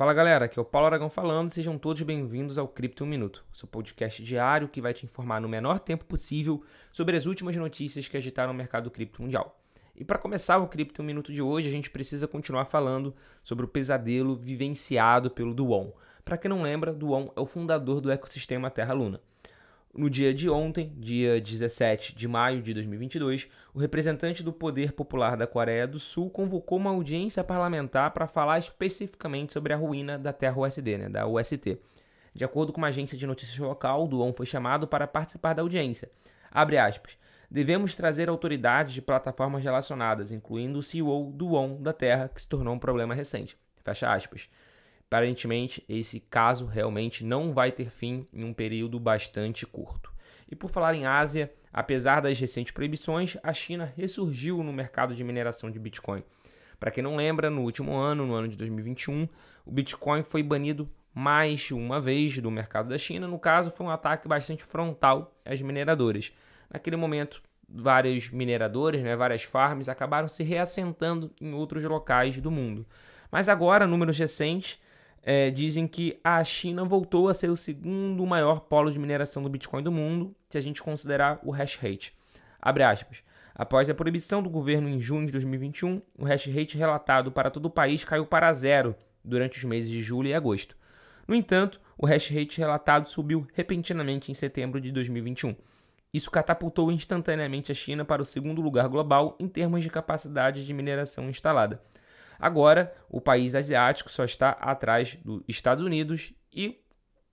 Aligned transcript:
Fala 0.00 0.14
galera, 0.14 0.46
aqui 0.46 0.58
é 0.58 0.62
o 0.62 0.64
Paulo 0.64 0.86
Aragão 0.86 1.10
falando, 1.10 1.50
sejam 1.50 1.76
todos 1.76 2.00
bem-vindos 2.00 2.56
ao 2.56 2.66
Cripto 2.66 3.04
1 3.04 3.06
Minuto, 3.06 3.44
seu 3.52 3.68
podcast 3.68 4.22
diário 4.22 4.66
que 4.66 4.80
vai 4.80 4.94
te 4.94 5.04
informar 5.04 5.42
no 5.42 5.46
menor 5.46 5.78
tempo 5.78 6.06
possível 6.06 6.64
sobre 6.90 7.18
as 7.18 7.26
últimas 7.26 7.54
notícias 7.54 8.08
que 8.08 8.16
agitaram 8.16 8.54
o 8.54 8.56
mercado 8.56 8.90
cripto 8.90 9.20
mundial. 9.20 9.60
E 9.94 10.02
para 10.02 10.18
começar 10.18 10.56
o 10.56 10.68
Cripto 10.68 11.02
1 11.02 11.04
Minuto 11.04 11.30
de 11.34 11.42
hoje, 11.42 11.68
a 11.68 11.70
gente 11.70 11.90
precisa 11.90 12.26
continuar 12.26 12.64
falando 12.64 13.14
sobre 13.44 13.66
o 13.66 13.68
pesadelo 13.68 14.34
vivenciado 14.36 15.30
pelo 15.30 15.52
Duon. 15.52 15.90
Para 16.24 16.38
quem 16.38 16.48
não 16.48 16.62
lembra, 16.62 16.94
Duon 16.94 17.28
é 17.36 17.40
o 17.40 17.44
fundador 17.44 18.00
do 18.00 18.10
ecossistema 18.10 18.70
Terra-Luna. 18.70 19.20
No 19.92 20.08
dia 20.08 20.32
de 20.32 20.48
ontem, 20.48 20.94
dia 20.96 21.40
17 21.40 22.14
de 22.14 22.28
maio 22.28 22.62
de 22.62 22.72
2022, 22.72 23.50
o 23.74 23.78
representante 23.80 24.40
do 24.40 24.52
Poder 24.52 24.92
Popular 24.92 25.36
da 25.36 25.48
Coreia 25.48 25.84
do 25.84 25.98
Sul 25.98 26.30
convocou 26.30 26.78
uma 26.78 26.90
audiência 26.90 27.42
parlamentar 27.42 28.12
para 28.12 28.28
falar 28.28 28.60
especificamente 28.60 29.52
sobre 29.52 29.72
a 29.72 29.76
ruína 29.76 30.16
da 30.16 30.32
Terra 30.32 30.60
USD, 30.60 30.96
né, 30.96 31.08
da 31.08 31.26
UST. 31.26 31.76
De 32.32 32.44
acordo 32.44 32.72
com 32.72 32.78
uma 32.78 32.86
agência 32.86 33.18
de 33.18 33.26
notícias 33.26 33.58
local, 33.58 34.06
Duon 34.06 34.32
foi 34.32 34.46
chamado 34.46 34.86
para 34.86 35.08
participar 35.08 35.54
da 35.54 35.62
audiência. 35.62 36.08
Abre 36.52 36.78
aspas. 36.78 37.18
Devemos 37.50 37.96
trazer 37.96 38.28
autoridades 38.28 38.94
de 38.94 39.02
plataformas 39.02 39.64
relacionadas, 39.64 40.30
incluindo 40.30 40.78
o 40.78 40.82
CEO 40.84 41.32
Duon 41.34 41.82
da 41.82 41.92
Terra, 41.92 42.30
que 42.32 42.40
se 42.40 42.48
tornou 42.48 42.74
um 42.74 42.78
problema 42.78 43.12
recente. 43.12 43.58
Fecha 43.82 44.12
aspas. 44.12 44.48
Aparentemente, 45.10 45.84
esse 45.88 46.20
caso 46.20 46.66
realmente 46.66 47.24
não 47.24 47.52
vai 47.52 47.72
ter 47.72 47.90
fim 47.90 48.28
em 48.32 48.44
um 48.44 48.54
período 48.54 49.00
bastante 49.00 49.66
curto. 49.66 50.12
E 50.48 50.54
por 50.54 50.70
falar 50.70 50.94
em 50.94 51.04
Ásia, 51.04 51.52
apesar 51.72 52.20
das 52.20 52.38
recentes 52.38 52.70
proibições, 52.70 53.36
a 53.42 53.52
China 53.52 53.92
ressurgiu 53.96 54.62
no 54.62 54.72
mercado 54.72 55.12
de 55.12 55.24
mineração 55.24 55.68
de 55.68 55.80
Bitcoin. 55.80 56.22
Para 56.78 56.92
quem 56.92 57.02
não 57.02 57.16
lembra, 57.16 57.50
no 57.50 57.62
último 57.62 57.96
ano, 57.96 58.24
no 58.24 58.34
ano 58.34 58.46
de 58.46 58.56
2021, 58.56 59.28
o 59.66 59.72
Bitcoin 59.72 60.22
foi 60.22 60.44
banido 60.44 60.88
mais 61.12 61.72
uma 61.72 62.00
vez 62.00 62.38
do 62.38 62.48
mercado 62.48 62.88
da 62.88 62.96
China. 62.96 63.26
No 63.26 63.38
caso, 63.38 63.72
foi 63.72 63.86
um 63.86 63.90
ataque 63.90 64.28
bastante 64.28 64.62
frontal 64.62 65.34
às 65.44 65.60
mineradoras. 65.60 66.32
Naquele 66.72 66.94
momento, 66.94 67.42
vários 67.68 68.30
mineradores, 68.30 69.02
né, 69.02 69.16
várias 69.16 69.42
farms, 69.42 69.88
acabaram 69.88 70.28
se 70.28 70.44
reassentando 70.44 71.34
em 71.40 71.52
outros 71.52 71.82
locais 71.82 72.38
do 72.38 72.48
mundo. 72.48 72.86
Mas 73.28 73.48
agora, 73.48 73.88
números 73.88 74.16
recentes 74.16 74.80
é, 75.22 75.50
dizem 75.50 75.86
que 75.86 76.18
a 76.24 76.42
China 76.42 76.84
voltou 76.84 77.28
a 77.28 77.34
ser 77.34 77.50
o 77.50 77.56
segundo 77.56 78.24
maior 78.26 78.60
polo 78.60 78.90
de 78.90 78.98
mineração 78.98 79.42
do 79.42 79.48
Bitcoin 79.48 79.82
do 79.82 79.92
mundo, 79.92 80.34
se 80.48 80.56
a 80.56 80.60
gente 80.60 80.82
considerar 80.82 81.38
o 81.42 81.50
hash 81.50 81.76
rate. 81.76 82.14
Abre 82.60 82.82
aspas. 82.82 83.22
Após 83.54 83.90
a 83.90 83.94
proibição 83.94 84.42
do 84.42 84.48
governo 84.48 84.88
em 84.88 85.00
junho 85.00 85.26
de 85.26 85.32
2021, 85.32 86.00
o 86.18 86.24
hash 86.24 86.46
rate 86.46 86.78
relatado 86.78 87.30
para 87.30 87.50
todo 87.50 87.66
o 87.66 87.70
país 87.70 88.04
caiu 88.04 88.24
para 88.24 88.52
zero 88.52 88.94
durante 89.22 89.58
os 89.58 89.64
meses 89.64 89.90
de 89.90 90.00
julho 90.00 90.28
e 90.28 90.34
agosto. 90.34 90.76
No 91.28 91.34
entanto, 91.34 91.80
o 91.98 92.06
hash 92.06 92.30
rate 92.30 92.58
relatado 92.58 93.08
subiu 93.08 93.46
repentinamente 93.52 94.32
em 94.32 94.34
setembro 94.34 94.80
de 94.80 94.90
2021. 94.90 95.54
Isso 96.12 96.30
catapultou 96.30 96.90
instantaneamente 96.90 97.70
a 97.70 97.74
China 97.74 98.04
para 98.04 98.22
o 98.22 98.24
segundo 98.24 98.60
lugar 98.60 98.88
global 98.88 99.36
em 99.38 99.46
termos 99.46 99.82
de 99.82 99.90
capacidade 99.90 100.66
de 100.66 100.74
mineração 100.74 101.28
instalada. 101.28 101.80
Agora, 102.40 102.94
o 103.08 103.20
país 103.20 103.54
asiático 103.54 104.10
só 104.10 104.24
está 104.24 104.50
atrás 104.50 105.18
dos 105.24 105.42
Estados 105.46 105.84
Unidos 105.84 106.32
e, 106.52 106.80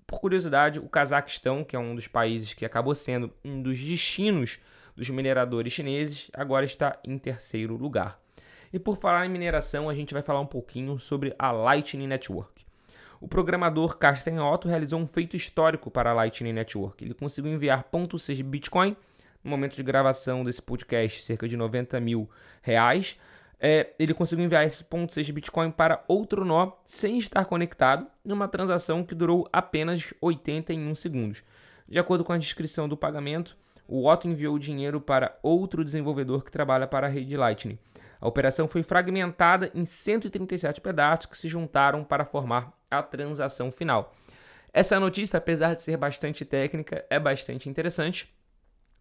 por 0.06 0.20
curiosidade, 0.20 0.80
o 0.80 0.90
Cazaquistão, 0.90 1.64
que 1.64 1.76
é 1.76 1.80
um 1.80 1.96
dos 1.96 2.08
países 2.08 2.54
que 2.54 2.66
acabou 2.66 2.94
sendo 2.94 3.32
um 3.44 3.62
dos 3.62 3.80
destinos 3.80 4.60
dos 4.96 5.10
mineradores 5.10 5.72
chineses, 5.72 6.30
agora 6.34 6.66
está 6.66 7.00
em 7.04 7.18
terceiro 7.18 7.78
lugar. 7.78 8.20
E 8.74 8.78
por 8.78 8.98
falar 8.98 9.26
em 9.26 9.30
mineração, 9.30 9.90
a 9.90 9.94
gente 9.94 10.14
vai 10.14 10.22
falar 10.22 10.42
um 10.42 10.46
pouquinho 10.46 11.00
sobre 11.00 11.34
a 11.40 11.52
Lightning 11.52 12.08
Network. 12.08 12.66
O 13.20 13.28
programador 13.28 13.98
Carsten 13.98 14.40
Otto 14.40 14.68
realizou 14.68 15.00
um 15.00 15.08
feito 15.08 15.36
histórico 15.36 15.90
para 15.90 16.12
a 16.12 16.14
Lightning 16.14 16.54
Network. 16.54 17.04
Ele 17.04 17.14
conseguiu 17.14 17.52
enviar 17.52 17.84
0.6 17.84 18.44
Bitcoin, 18.44 18.96
no 19.44 19.50
momento 19.50 19.76
de 19.76 19.84
gravação 19.84 20.44
desse 20.44 20.62
podcast, 20.62 21.24
cerca 21.24 21.48
de 21.48 21.56
90 21.56 22.00
mil 22.00 22.30
reais, 22.62 23.18
é, 23.60 23.94
ele 23.98 24.14
conseguiu 24.14 24.46
enviar 24.46 24.66
esse 24.66 24.84
ponto 24.84 25.14
6 25.14 25.26
de 25.26 25.34
Bitcoin 25.34 25.72
para 25.72 26.04
outro 26.08 26.46
nó 26.46 26.74
sem 26.86 27.18
estar 27.18 27.46
conectado, 27.46 28.08
numa 28.24 28.48
transação 28.48 29.04
que 29.04 29.16
durou 29.16 29.48
apenas 29.52 30.14
81 30.22 30.94
segundos. 30.96 31.44
De 31.88 31.98
acordo 31.98 32.24
com 32.24 32.34
a 32.34 32.38
descrição 32.38 32.88
do 32.88 32.96
pagamento, 32.96 33.58
o 33.88 34.08
Otto 34.08 34.28
enviou 34.28 34.56
o 34.56 34.60
dinheiro 34.60 35.00
para 35.00 35.38
outro 35.42 35.84
desenvolvedor 35.84 36.44
que 36.44 36.52
trabalha 36.52 36.86
para 36.86 37.08
a 37.08 37.10
rede 37.10 37.38
Lightning. 37.38 37.80
A 38.20 38.28
operação 38.28 38.68
foi 38.68 38.84
fragmentada 38.84 39.72
em 39.74 39.86
137 39.86 40.82
pedaços 40.82 41.28
que 41.28 41.38
se 41.38 41.48
juntaram 41.48 42.04
para 42.04 42.26
formar 42.26 42.74
a 42.92 43.02
transação 43.02 43.72
final. 43.72 44.14
Essa 44.74 45.00
notícia, 45.00 45.38
apesar 45.38 45.76
de 45.76 45.84
ser 45.84 45.98
bastante 45.98 46.44
técnica, 46.44 47.06
é 47.10 47.20
bastante 47.20 47.70
interessante 47.70 48.32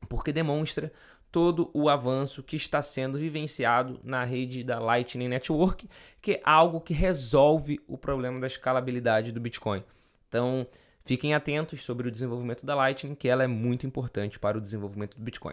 porque 0.09 0.33
demonstra 0.33 0.93
todo 1.37 1.71
o 1.75 1.91
avanço 1.91 2.43
que 2.43 2.57
está 2.57 2.81
sendo 2.81 3.19
vivenciado 3.19 4.01
na 4.03 4.25
rede 4.25 4.65
da 4.65 4.79
Lightning 4.79 5.29
Network, 5.29 5.87
que 6.23 6.33
é 6.33 6.41
algo 6.43 6.81
que 6.81 6.95
resolve 6.95 7.79
o 7.87 7.99
problema 7.99 8.41
da 8.41 8.47
escalabilidade 8.47 9.33
do 9.33 9.39
Bitcoin. 9.39 9.85
Então, 10.27 10.67
fiquem 11.05 11.35
atentos 11.35 11.83
sobre 11.83 12.09
o 12.09 12.11
desenvolvimento 12.11 12.65
da 12.65 12.75
Lightning, 12.75 13.15
que 13.15 13.29
ela 13.29 13.45
é 13.45 13.47
muito 13.47 13.87
importante 13.87 14.39
para 14.39 14.57
o 14.57 14.63
desenvolvimento 14.63 15.19
do 15.19 15.23
Bitcoin. 15.23 15.53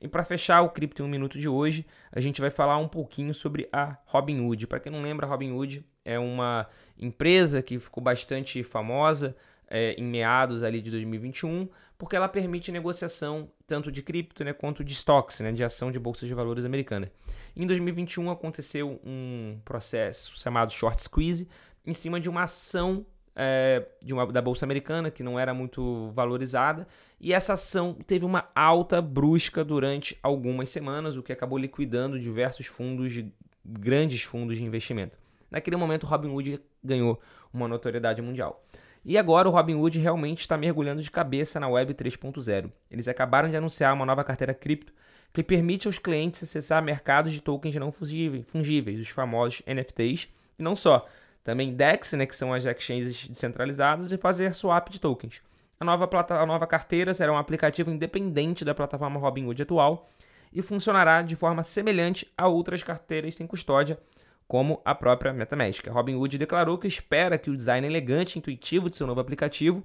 E 0.00 0.08
para 0.08 0.24
fechar 0.24 0.60
o 0.62 0.70
Cripto 0.70 1.02
em 1.02 1.06
um 1.06 1.08
Minuto 1.08 1.38
de 1.38 1.48
hoje, 1.48 1.86
a 2.10 2.18
gente 2.18 2.40
vai 2.40 2.50
falar 2.50 2.78
um 2.78 2.88
pouquinho 2.88 3.32
sobre 3.32 3.68
a 3.72 3.96
Robinhood. 4.06 4.66
Para 4.66 4.80
quem 4.80 4.90
não 4.90 5.02
lembra, 5.02 5.24
a 5.24 5.30
Robinhood 5.30 5.86
é 6.04 6.18
uma 6.18 6.66
empresa 6.98 7.62
que 7.62 7.78
ficou 7.78 8.02
bastante 8.02 8.64
famosa 8.64 9.36
é, 9.72 9.94
em 9.94 10.04
meados 10.04 10.62
ali 10.62 10.82
de 10.82 10.90
2021, 10.90 11.66
porque 11.96 12.14
ela 12.14 12.28
permite 12.28 12.70
negociação 12.70 13.50
tanto 13.66 13.90
de 13.90 14.02
cripto 14.02 14.44
né, 14.44 14.52
quanto 14.52 14.84
de 14.84 14.92
stocks, 14.92 15.40
né, 15.40 15.50
de 15.50 15.64
ação 15.64 15.90
de 15.90 15.98
bolsas 15.98 16.28
de 16.28 16.34
valores 16.34 16.66
americana. 16.66 17.10
Em 17.56 17.66
2021 17.66 18.30
aconteceu 18.30 19.00
um 19.02 19.58
processo 19.64 20.38
chamado 20.38 20.70
short 20.70 21.02
squeeze 21.02 21.48
em 21.86 21.94
cima 21.94 22.20
de 22.20 22.28
uma 22.28 22.42
ação 22.42 23.06
é, 23.34 23.86
de 24.04 24.12
uma, 24.12 24.30
da 24.30 24.42
bolsa 24.42 24.66
americana 24.66 25.10
que 25.10 25.22
não 25.22 25.40
era 25.40 25.54
muito 25.54 26.10
valorizada 26.10 26.86
e 27.18 27.32
essa 27.32 27.54
ação 27.54 27.94
teve 28.06 28.26
uma 28.26 28.50
alta 28.54 29.00
brusca 29.00 29.64
durante 29.64 30.18
algumas 30.22 30.68
semanas, 30.68 31.16
o 31.16 31.22
que 31.22 31.32
acabou 31.32 31.56
liquidando 31.56 32.20
diversos 32.20 32.66
fundos 32.66 33.10
de 33.10 33.32
grandes 33.64 34.22
fundos 34.22 34.58
de 34.58 34.64
investimento. 34.64 35.16
Naquele 35.50 35.76
momento, 35.76 36.06
Robinhood 36.06 36.60
ganhou 36.84 37.18
uma 37.54 37.66
notoriedade 37.66 38.20
mundial. 38.20 38.62
E 39.04 39.18
agora 39.18 39.48
o 39.48 39.52
Robinhood 39.52 39.98
realmente 39.98 40.40
está 40.40 40.56
mergulhando 40.56 41.02
de 41.02 41.10
cabeça 41.10 41.58
na 41.58 41.68
Web 41.68 41.94
3.0. 41.94 42.70
Eles 42.90 43.08
acabaram 43.08 43.50
de 43.50 43.56
anunciar 43.56 43.92
uma 43.92 44.06
nova 44.06 44.22
carteira 44.22 44.54
cripto 44.54 44.92
que 45.32 45.42
permite 45.42 45.88
aos 45.88 45.98
clientes 45.98 46.42
acessar 46.42 46.82
mercados 46.82 47.32
de 47.32 47.40
tokens 47.40 47.74
não 47.76 47.90
fungíveis, 47.90 49.00
os 49.00 49.08
famosos 49.08 49.62
NFTs, 49.66 50.28
e 50.58 50.62
não 50.62 50.76
só, 50.76 51.08
também 51.42 51.74
DEX, 51.74 52.12
né, 52.12 52.26
que 52.26 52.36
são 52.36 52.52
as 52.52 52.64
exchanges 52.64 53.26
descentralizadas, 53.26 54.12
e 54.12 54.18
fazer 54.18 54.54
swap 54.54 54.88
de 54.88 55.00
tokens. 55.00 55.42
A 55.80 55.84
nova, 55.84 56.06
plata 56.06 56.34
a 56.34 56.46
nova 56.46 56.66
carteira 56.66 57.12
será 57.12 57.32
um 57.32 57.36
aplicativo 57.36 57.90
independente 57.90 58.64
da 58.64 58.74
plataforma 58.74 59.18
Robinhood 59.18 59.62
atual 59.62 60.08
e 60.52 60.62
funcionará 60.62 61.22
de 61.22 61.34
forma 61.34 61.62
semelhante 61.64 62.30
a 62.36 62.46
outras 62.46 62.84
carteiras 62.84 63.34
sem 63.34 63.46
custódia 63.46 63.98
como 64.46 64.80
a 64.84 64.94
própria 64.94 65.32
MetaMask. 65.32 65.88
A 65.88 65.92
Robinhood 65.92 66.38
declarou 66.38 66.78
que 66.78 66.86
espera 66.86 67.38
que 67.38 67.50
o 67.50 67.56
design 67.56 67.86
elegante 67.86 68.36
e 68.36 68.38
intuitivo 68.38 68.90
de 68.90 68.96
seu 68.96 69.06
novo 69.06 69.20
aplicativo 69.20 69.84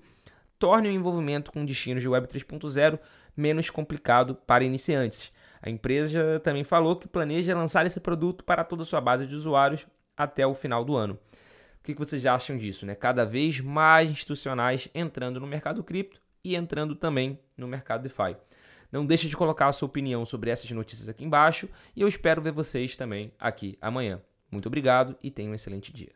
torne 0.60 0.90
o 0.90 0.92
envolvimento 0.92 1.52
com 1.52 1.66
destinos 1.66 2.02
de 2.02 2.10
Web 2.10 2.28
3.0 2.28 3.00
menos 3.36 3.70
complicado 3.70 4.36
para 4.36 4.64
iniciantes. 4.64 5.32
A 5.62 5.70
empresa 5.70 6.40
também 6.40 6.64
falou 6.64 6.96
que 6.96 7.08
planeja 7.08 7.56
lançar 7.56 7.86
esse 7.86 8.00
produto 8.00 8.44
para 8.44 8.64
toda 8.64 8.84
a 8.84 8.86
sua 8.86 9.02
base 9.02 9.28
de 9.28 9.36
usuários 9.36 9.88
até 10.16 10.46
o 10.46 10.54
final 10.54 10.84
do 10.84 10.96
ano. 10.96 11.20
O 11.80 11.84
que 11.84 11.94
vocês 11.94 12.26
acham 12.26 12.58
disso? 12.58 12.86
Né? 12.86 12.96
Cada 12.96 13.24
vez 13.26 13.60
mais 13.60 14.10
institucionais 14.10 14.90
entrando 14.94 15.40
no 15.40 15.48
mercado 15.48 15.84
cripto 15.84 16.20
e 16.44 16.56
entrando 16.56 16.96
também 16.96 17.40
no 17.56 17.68
mercado 17.68 18.04
DeFi. 18.04 18.36
Não 18.92 19.06
deixe 19.06 19.28
de 19.28 19.36
colocar 19.36 19.68
a 19.68 19.72
sua 19.72 19.88
opinião 19.88 20.26
sobre 20.26 20.50
essas 20.50 20.70
notícias 20.72 21.10
aqui 21.10 21.26
embaixo 21.26 21.70
e 21.96 22.02
eu 22.02 22.08
espero 22.08 22.42
ver 22.42 22.52
vocês 22.52 22.96
também 22.96 23.32
aqui 23.40 23.78
amanhã. 23.82 24.22
Muito 24.52 24.68
obrigado 24.68 25.18
e 25.22 25.30
tenha 25.30 25.50
um 25.50 25.56
excelente 25.56 25.92
dia. 25.92 26.12